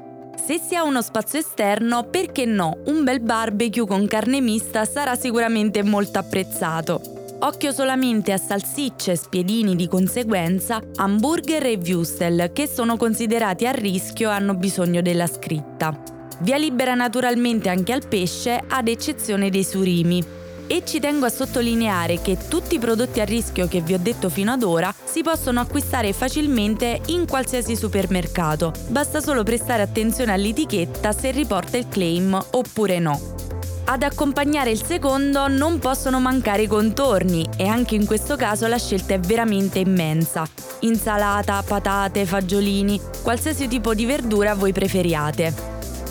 Se 0.45 0.59
si 0.59 0.75
ha 0.75 0.83
uno 0.83 1.03
spazio 1.03 1.39
esterno, 1.39 2.03
perché 2.11 2.47
no? 2.47 2.79
Un 2.87 3.05
bel 3.05 3.21
barbecue 3.21 3.87
con 3.87 4.09
carne 4.09 4.41
mista 4.41 4.85
sarà 4.87 5.15
sicuramente 5.15 5.85
molto 5.85 6.19
apprezzato. 6.19 7.24
Occhio 7.45 7.73
solamente 7.73 8.33
a 8.33 8.39
salsicce 8.39 9.17
spiedini 9.17 9.77
di 9.77 9.87
conseguenza, 9.87 10.81
hamburger 10.97 11.67
e 11.67 11.79
wurstel 11.79 12.53
che 12.55 12.67
sono 12.67 12.97
considerati 12.97 13.67
a 13.67 13.71
rischio 13.71 14.31
e 14.31 14.33
hanno 14.33 14.55
bisogno 14.55 15.03
della 15.03 15.27
scritta. 15.27 15.95
Via 16.39 16.57
libera 16.57 16.95
naturalmente 16.95 17.69
anche 17.69 17.93
al 17.93 18.09
pesce, 18.09 18.59
ad 18.67 18.89
eccezione 18.89 19.51
dei 19.51 19.63
surimi. 19.63 20.25
E 20.67 20.85
ci 20.87 20.99
tengo 21.01 21.27
a 21.27 21.29
sottolineare 21.29 22.23
che 22.23 22.39
tutti 22.49 22.77
i 22.77 22.79
prodotti 22.79 23.21
a 23.21 23.25
rischio 23.25 23.69
che 23.69 23.83
vi 23.83 23.93
ho 23.93 23.99
detto 24.01 24.31
fino 24.31 24.51
ad 24.51 24.63
ora 24.63 24.95
si 25.05 25.21
possono 25.21 25.61
acquistare 25.61 26.15
facilmente 26.15 27.03
in 27.09 27.27
qualsiasi 27.27 27.77
supermercato, 27.77 28.73
basta 28.89 29.21
solo 29.21 29.43
prestare 29.43 29.83
attenzione 29.83 30.33
all'etichetta 30.33 31.13
se 31.13 31.31
riporta 31.31 31.77
il 31.77 31.89
claim 31.89 32.43
oppure 32.53 32.99
no. 33.01 33.44
Ad 33.87 34.03
accompagnare 34.03 34.71
il 34.71 34.83
secondo 34.83 35.47
non 35.47 35.79
possono 35.79 36.19
mancare 36.19 36.63
i 36.63 36.67
contorni 36.67 37.47
e 37.59 37.67
anche 37.67 37.95
in 37.95 38.07
questo 38.07 38.35
caso 38.35 38.67
la 38.67 38.79
scelta 38.79 39.13
è 39.13 39.21
veramente 39.21 39.79
immensa. 39.79 40.49
Insalata, 40.81 41.63
patate, 41.63 42.25
fagiolini, 42.25 42.99
qualsiasi 43.23 43.69
tipo 43.69 43.95
di 43.95 44.07
verdura 44.07 44.55
voi 44.55 44.73
preferiate. 44.73 45.53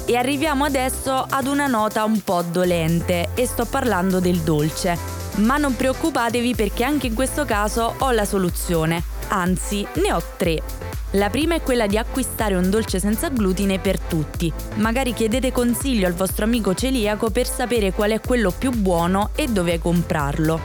E 0.06 0.15
arriviamo 0.15 0.65
adesso 0.65 1.25
ad 1.27 1.48
una 1.48 1.65
nota 1.65 2.03
un 2.03 2.22
po' 2.22 2.44
dolente 2.44 3.30
e 3.34 3.48
sto 3.48 3.65
parlando 3.65 4.20
del 4.20 4.38
dolce. 4.42 4.96
Ma 5.38 5.58
non 5.58 5.75
preoccupatevi 5.75 6.53
perché 6.53 6.84
anche 6.84 7.08
in 7.08 7.15
questo 7.15 7.44
caso 7.44 7.96
ho 7.98 8.12
la 8.12 8.25
soluzione, 8.25 9.01
anzi 9.30 9.86
ne 9.96 10.13
ho 10.13 10.22
tre. 10.38 10.93
La 11.15 11.29
prima 11.29 11.53
è 11.53 11.62
quella 11.62 11.86
di 11.86 11.96
acquistare 11.96 12.55
un 12.55 12.72
dolce 12.72 13.00
senza 13.00 13.29
glutine 13.29 13.77
per 13.77 14.00
tutti. 14.00 14.51
Magari 14.75 15.13
chiedete 15.13 15.51
consiglio 15.51 16.08
al 16.08 16.13
vostro 16.13 16.46
amico 16.46 16.74
celiaco 16.74 17.29
per 17.29 17.46
sapere 17.46 17.91
qual 17.91 18.12
è 18.12 18.20
quello 18.20 18.50
più 18.50 18.72
buono 18.72 19.29
e 19.36 19.48
dove 19.48 19.77
comprarlo. 19.77 20.60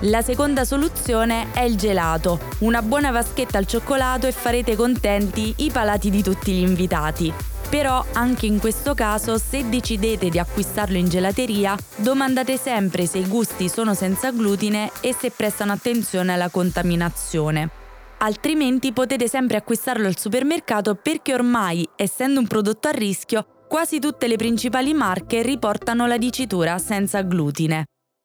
La 0.00 0.20
seconda 0.20 0.66
soluzione 0.66 1.52
è 1.54 1.62
il 1.62 1.76
gelato, 1.76 2.38
una 2.58 2.82
buona 2.82 3.12
vaschetta 3.12 3.56
al 3.56 3.66
cioccolato 3.66 4.26
e 4.26 4.32
farete 4.32 4.76
contenti 4.76 5.54
i 5.58 5.70
palati 5.70 6.10
di 6.10 6.22
tutti 6.22 6.52
gli 6.52 6.60
invitati. 6.60 7.32
Però 7.70 8.04
anche 8.12 8.44
in 8.44 8.58
questo 8.58 8.92
caso, 8.92 9.38
se 9.38 9.66
decidete 9.70 10.28
di 10.28 10.38
acquistarlo 10.38 10.98
in 10.98 11.08
gelateria, 11.08 11.74
domandate 11.96 12.58
sempre 12.58 13.06
se 13.06 13.18
i 13.18 13.26
gusti 13.26 13.70
sono 13.70 13.94
senza 13.94 14.30
glutine 14.32 14.90
e 15.00 15.14
se 15.18 15.30
prestano 15.30 15.72
attenzione 15.72 16.34
alla 16.34 16.50
contaminazione 16.50 17.82
altrimenti 18.24 18.92
potete 18.92 19.28
sempre 19.28 19.58
acquistarlo 19.58 20.06
al 20.06 20.18
supermercato 20.18 20.94
perché 20.94 21.34
ormai, 21.34 21.86
essendo 21.94 22.40
un 22.40 22.46
prodotto 22.46 22.88
a 22.88 22.92
rischio, 22.92 23.46
quasi 23.68 23.98
tutte 23.98 24.26
le 24.26 24.36
principali 24.36 24.94
marche 24.94 25.42
riportano 25.42 26.06
la 26.06 26.16
dicitura 26.16 26.78
senza 26.78 27.22
glutine. 27.22 27.84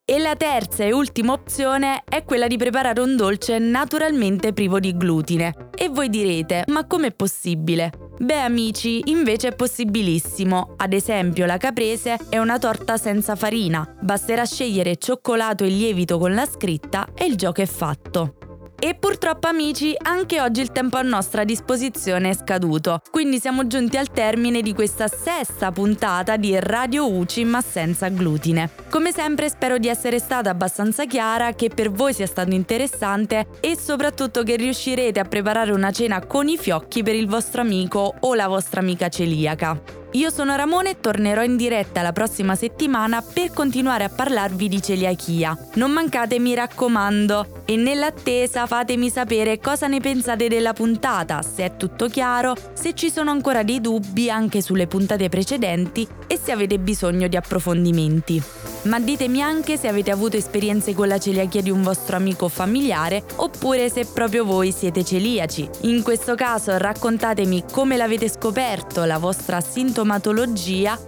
E 0.10 0.18
la 0.18 0.36
terza 0.36 0.84
e 0.84 0.92
ultima 0.92 1.34
opzione 1.34 2.04
è 2.08 2.24
quella 2.24 2.48
di 2.48 2.58
preparare 2.58 3.00
un 3.00 3.16
dolce 3.16 3.60
naturalmente 3.60 4.54
privo 4.54 4.80
di 4.80 4.98
glutine. 4.98 5.70
E 5.76 5.90
voi 5.90 6.10
direte, 6.10 6.64
ma 6.68 6.88
com'è 6.88 7.12
possibile? 7.12 7.92
Beh 8.18 8.42
amici, 8.42 9.02
invece 9.12 9.50
è 9.50 9.56
possibilissimo. 9.56 10.74
Ad 10.78 10.94
esempio 10.94 11.46
la 11.46 11.58
caprese 11.58 12.18
è 12.28 12.40
una 12.40 12.58
torta 12.58 12.98
senza 12.98 13.36
farina. 13.36 13.88
Basterà 14.02 14.46
scegliere 14.46 14.98
cioccolato 14.98 15.64
e 15.64 15.68
lievito 15.68 16.18
con 16.18 16.34
la 16.34 16.48
scritta 16.48 17.10
e 17.14 17.26
il 17.26 17.36
gioco 17.36 17.62
è 17.62 17.68
fatto. 17.68 18.49
E 18.82 18.96
purtroppo 18.96 19.48
amici, 19.48 19.94
anche 20.02 20.40
oggi 20.40 20.62
il 20.62 20.72
tempo 20.72 20.96
a 20.96 21.02
nostra 21.02 21.44
disposizione 21.44 22.30
è 22.30 22.34
scaduto, 22.34 23.02
quindi 23.12 23.38
siamo 23.38 23.68
giunti 23.68 23.98
al 23.98 24.10
termine 24.10 24.62
di 24.62 24.74
questa 24.74 25.10
sesta 25.10 25.70
puntata 25.74 26.38
di 26.38 26.58
Radio 26.58 27.12
UCI 27.12 27.44
ma 27.44 27.60
senza 27.60 28.08
glutine. 28.08 28.70
Come 28.90 29.12
sempre 29.12 29.50
spero 29.50 29.80
di 29.80 29.90
essere 29.90 30.18
stata 30.18 30.50
abbastanza 30.50 31.06
chiara, 31.06 31.56
che 31.56 31.68
per 31.68 31.92
voi 31.92 32.14
sia 32.14 32.26
stato 32.26 32.54
interessante 32.54 33.48
e 33.60 33.78
soprattutto 33.78 34.44
che 34.44 34.56
riuscirete 34.56 35.20
a 35.20 35.26
preparare 35.26 35.74
una 35.74 35.92
cena 35.92 36.26
con 36.26 36.48
i 36.48 36.58
fiocchi 36.58 37.04
per 37.04 37.16
il 37.16 37.28
vostro 37.28 37.60
amico 37.60 38.16
o 38.18 38.34
la 38.34 38.48
vostra 38.48 38.80
amica 38.80 39.10
celiaca. 39.10 40.00
Io 40.14 40.32
sono 40.32 40.56
Ramone 40.56 40.90
e 40.90 41.00
tornerò 41.00 41.44
in 41.44 41.56
diretta 41.56 42.02
la 42.02 42.12
prossima 42.12 42.56
settimana 42.56 43.22
per 43.22 43.52
continuare 43.54 44.06
a 44.06 44.10
parlarvi 44.10 44.68
di 44.68 44.82
celiachia. 44.82 45.56
Non 45.76 45.92
mancate, 45.92 46.40
mi 46.40 46.56
raccomando. 46.56 47.62
E 47.66 47.76
nell'attesa 47.76 48.66
fatemi 48.66 49.12
sapere 49.12 49.60
cosa 49.60 49.86
ne 49.86 50.00
pensate 50.00 50.48
della 50.48 50.74
puntata, 50.74 51.44
se 51.44 51.64
è 51.64 51.78
tutto 51.78 52.08
chiaro, 52.08 52.56
se 52.74 52.96
ci 52.96 53.12
sono 53.12 53.30
ancora 53.30 53.62
dei 53.62 53.80
dubbi 53.80 54.32
anche 54.32 54.64
sulle 54.64 54.88
puntate 54.88 55.30
precedenti 55.30 56.08
e 56.26 56.40
se 56.42 56.52
avete 56.52 56.80
bisogno 56.80 57.28
di 57.28 57.36
approfondimenti. 57.36 58.42
Ma 58.84 59.00
ditemi 59.00 59.44
anche 59.44 59.78
se 59.78 59.88
avete 59.88 60.10
avuto 60.10 60.38
esperienze 60.38 60.96
con 60.96 61.08
la 61.08 61.20
celiachia 61.20 61.62
di 61.62 61.70
un 61.70 61.84
vostro 61.84 62.16
amico 62.16 62.46
o 62.46 62.50
familiare 62.50 63.24
oppure 63.36 63.90
se 63.90 64.08
proprio 64.12 64.46
voi 64.46 64.72
siete 64.72 65.04
celiaci. 65.04 65.70
In 65.82 66.02
questo 66.02 66.34
caso 66.34 66.76
raccontatemi 66.78 67.66
come 67.72 67.98
l'avete 67.98 68.30
scoperto, 68.30 69.04
la 69.04 69.20
vostra 69.20 69.62
sintomatologia, 69.62 69.98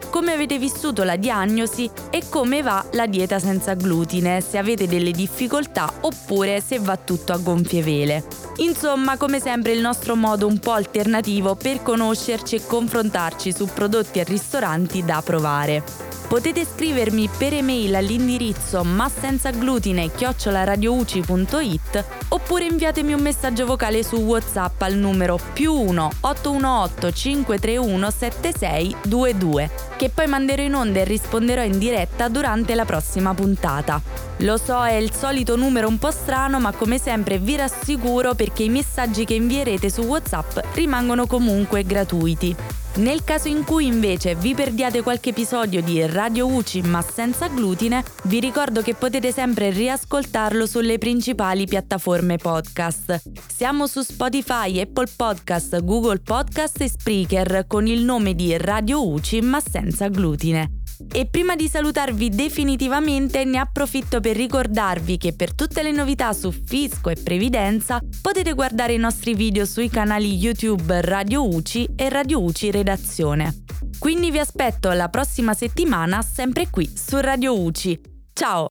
come 0.10 0.34
avete 0.34 0.58
vissuto 0.58 1.04
la 1.04 1.16
diagnosi 1.16 1.90
e 2.10 2.24
come 2.30 2.62
va 2.62 2.86
la 2.94 3.08
dieta 3.08 3.40
senza 3.40 3.74
glutine, 3.74 4.42
se 4.42 4.58
avete 4.58 4.88
delle 4.88 5.12
difficoltà 5.12 5.92
oppure 6.02 6.62
se 6.62 6.80
va 6.80 6.98
tutto 6.98 7.34
a 7.34 7.38
gonfie 7.38 7.82
vele. 7.82 8.51
Insomma, 8.58 9.18
come 9.18 9.40
sempre 9.40 9.72
il 9.72 9.80
nostro 9.80 10.16
modo 10.16 10.46
un 10.46 10.60
po' 10.60 10.74
alternativo 10.74 11.56
per 11.56 11.82
conoscerci 11.82 12.56
e 12.56 12.66
confrontarci 12.66 13.54
su 13.54 13.68
prodotti 13.74 14.20
e 14.20 14.24
ristoranti 14.24 15.04
da 15.04 15.22
provare. 15.24 16.10
Potete 16.32 16.64
scrivermi 16.66 17.30
per 17.38 17.54
email 17.54 17.94
all'indirizzo 17.94 18.86
massenzaglutine 18.86 20.12
chiocciolaradiouci.it 20.14 22.06
oppure 22.30 22.68
inviatemi 22.68 23.12
un 23.12 23.20
messaggio 23.20 23.66
vocale 23.66 24.02
su 24.02 24.16
WhatsApp 24.16 24.82
al 24.84 24.94
numero 24.94 25.38
più 25.52 25.74
1 25.74 26.10
818 26.22 27.12
531 27.12 28.12
7622 28.12 29.70
che 29.98 30.10
poi 30.10 30.28
manderò 30.28 30.64
in 30.64 30.74
onda 30.74 31.02
e 31.02 31.04
risponderò 31.04 31.64
in 31.64 31.78
diretta 31.78 32.30
durante 32.30 32.76
la 32.76 32.86
prossima 32.86 33.34
puntata. 33.34 34.02
Lo 34.38 34.58
so, 34.58 34.84
è 34.84 34.94
il 34.94 35.14
solito 35.14 35.56
numero 35.56 35.88
un 35.88 36.00
po' 36.00 36.10
strano, 36.10 36.60
ma 36.60 36.72
come 36.72 36.98
sempre 36.98 37.38
vi 37.38 37.56
rassicuro 37.58 38.34
perché 38.42 38.64
i 38.64 38.70
messaggi 38.70 39.24
che 39.24 39.36
invierete 39.36 39.88
su 39.92 40.02
WhatsApp 40.02 40.58
rimangono 40.74 41.28
comunque 41.28 41.84
gratuiti. 41.84 42.56
Nel 42.96 43.24
caso 43.24 43.48
in 43.50 43.64
cui 43.64 43.86
invece 43.86 44.34
vi 44.34 44.56
perdiate 44.56 45.04
qualche 45.04 45.30
episodio 45.30 45.84
di 45.84 46.04
Radio 46.08 46.48
UCI 46.48 46.82
ma 46.82 47.04
senza 47.04 47.50
glutine, 47.50 48.04
vi 48.24 48.40
ricordo 48.40 48.82
che 48.82 48.96
potete 48.96 49.32
sempre 49.32 49.70
riascoltarlo 49.70 50.66
sulle 50.66 50.98
principali 50.98 51.68
piattaforme 51.68 52.38
podcast. 52.38 53.22
Siamo 53.48 53.86
su 53.86 54.02
Spotify, 54.02 54.80
Apple 54.80 55.10
Podcast, 55.16 55.80
Google 55.84 56.18
Podcast 56.18 56.82
e 56.82 56.90
Spreaker 56.90 57.66
con 57.68 57.86
il 57.86 58.04
nome 58.04 58.34
di 58.34 58.58
Radio 58.58 59.08
UCI 59.08 59.42
ma 59.42 59.62
senza 59.62 60.08
glutine. 60.08 60.81
E 61.12 61.28
prima 61.28 61.56
di 61.56 61.68
salutarvi 61.68 62.30
definitivamente 62.30 63.44
ne 63.46 63.58
approfitto 63.58 64.20
per 64.20 64.36
ricordarvi 64.36 65.18
che 65.18 65.34
per 65.34 65.54
tutte 65.54 65.84
le 65.84 65.92
novità 65.92 66.34
su 66.34 66.52
fisco 66.52 67.10
e 67.10 67.16
previdenza 67.16 68.00
potete 68.22 68.54
guardare 68.54 68.94
i 68.94 68.98
nostri 68.98 69.34
video 69.34 69.66
sui 69.66 69.90
canali 69.90 70.36
YouTube 70.36 71.02
Radio 71.02 71.48
UCI 71.48 71.90
e 71.96 72.10
Radio 72.10 72.42
UCI 72.44 72.72
Redazione. 72.72 73.64
Quindi 74.00 74.32
vi 74.32 74.40
aspetto 74.40 74.92
la 74.92 75.10
prossima 75.10 75.54
settimana 75.54 76.22
sempre 76.22 76.70
qui 76.70 76.90
su 76.94 77.20
Radio 77.20 77.60
UCI. 77.60 78.02
Ciao! 78.34 78.71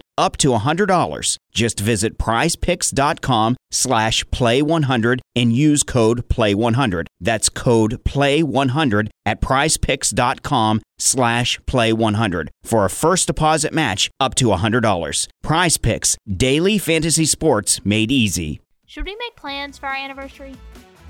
up 0.17 0.37
to 0.37 0.49
$100. 0.49 1.37
Just 1.51 1.79
visit 1.79 2.17
prizepicks.com 2.17 3.57
slash 3.71 4.23
play100 4.25 5.19
and 5.35 5.53
use 5.53 5.83
code 5.83 6.27
play100. 6.29 7.05
That's 7.19 7.49
code 7.49 8.03
play100 8.03 9.09
at 9.25 9.41
prizepicks.com 9.41 10.81
slash 10.99 11.59
play100 11.61 12.47
for 12.63 12.85
a 12.85 12.89
first 12.89 13.27
deposit 13.27 13.73
match 13.73 14.09
up 14.19 14.35
to 14.35 14.45
$100. 14.47 15.27
Prize 15.43 15.77
Picks, 15.77 16.17
daily 16.27 16.77
fantasy 16.77 17.25
sports 17.25 17.83
made 17.85 18.11
easy. 18.11 18.61
Should 18.87 19.05
we 19.05 19.15
make 19.15 19.35
plans 19.35 19.77
for 19.77 19.85
our 19.85 19.95
anniversary? 19.95 20.55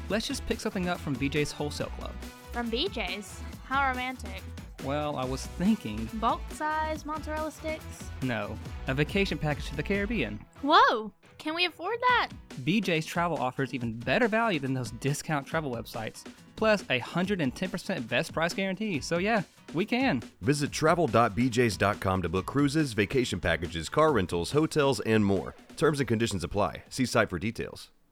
Let's 0.09 0.27
just 0.27 0.45
pick 0.45 0.59
something 0.59 0.87
up 0.87 0.99
from 0.99 1.15
BJ's 1.15 1.51
Wholesale 1.51 1.91
Club. 1.97 2.11
From 2.51 2.69
BJ's? 2.69 3.39
How 3.65 3.89
romantic. 3.89 4.43
Well, 4.83 5.15
I 5.15 5.25
was 5.25 5.45
thinking, 5.45 6.09
Bulk 6.15 6.41
size 6.53 7.05
mozzarella 7.05 7.51
sticks? 7.51 8.09
no, 8.23 8.57
a 8.87 8.93
vacation 8.93 9.37
package 9.37 9.69
to 9.69 9.75
the 9.75 9.83
Caribbean. 9.83 10.39
Whoa! 10.63 11.11
Can 11.37 11.53
we 11.55 11.65
afford 11.65 11.97
that? 12.01 12.29
BJ's 12.63 13.05
Travel 13.05 13.37
offers 13.37 13.73
even 13.73 13.93
better 13.99 14.27
value 14.27 14.59
than 14.59 14.73
those 14.73 14.91
discount 14.91 15.45
travel 15.47 15.71
websites, 15.71 16.23
plus 16.55 16.81
a 16.89 16.99
110% 16.99 18.07
best 18.07 18.33
price 18.33 18.53
guarantee. 18.53 18.99
So, 19.01 19.17
yeah, 19.17 19.41
we 19.73 19.85
can. 19.85 20.21
Visit 20.41 20.71
travel.bjs.com 20.71 22.21
to 22.21 22.29
book 22.29 22.45
cruises, 22.45 22.93
vacation 22.93 23.39
packages, 23.39 23.87
car 23.89 24.11
rentals, 24.13 24.51
hotels, 24.51 24.99
and 25.01 25.23
more. 25.25 25.55
Terms 25.77 25.99
and 25.99 26.07
conditions 26.07 26.43
apply. 26.43 26.83
See 26.89 27.05
site 27.05 27.29
for 27.29 27.39
details. 27.39 27.91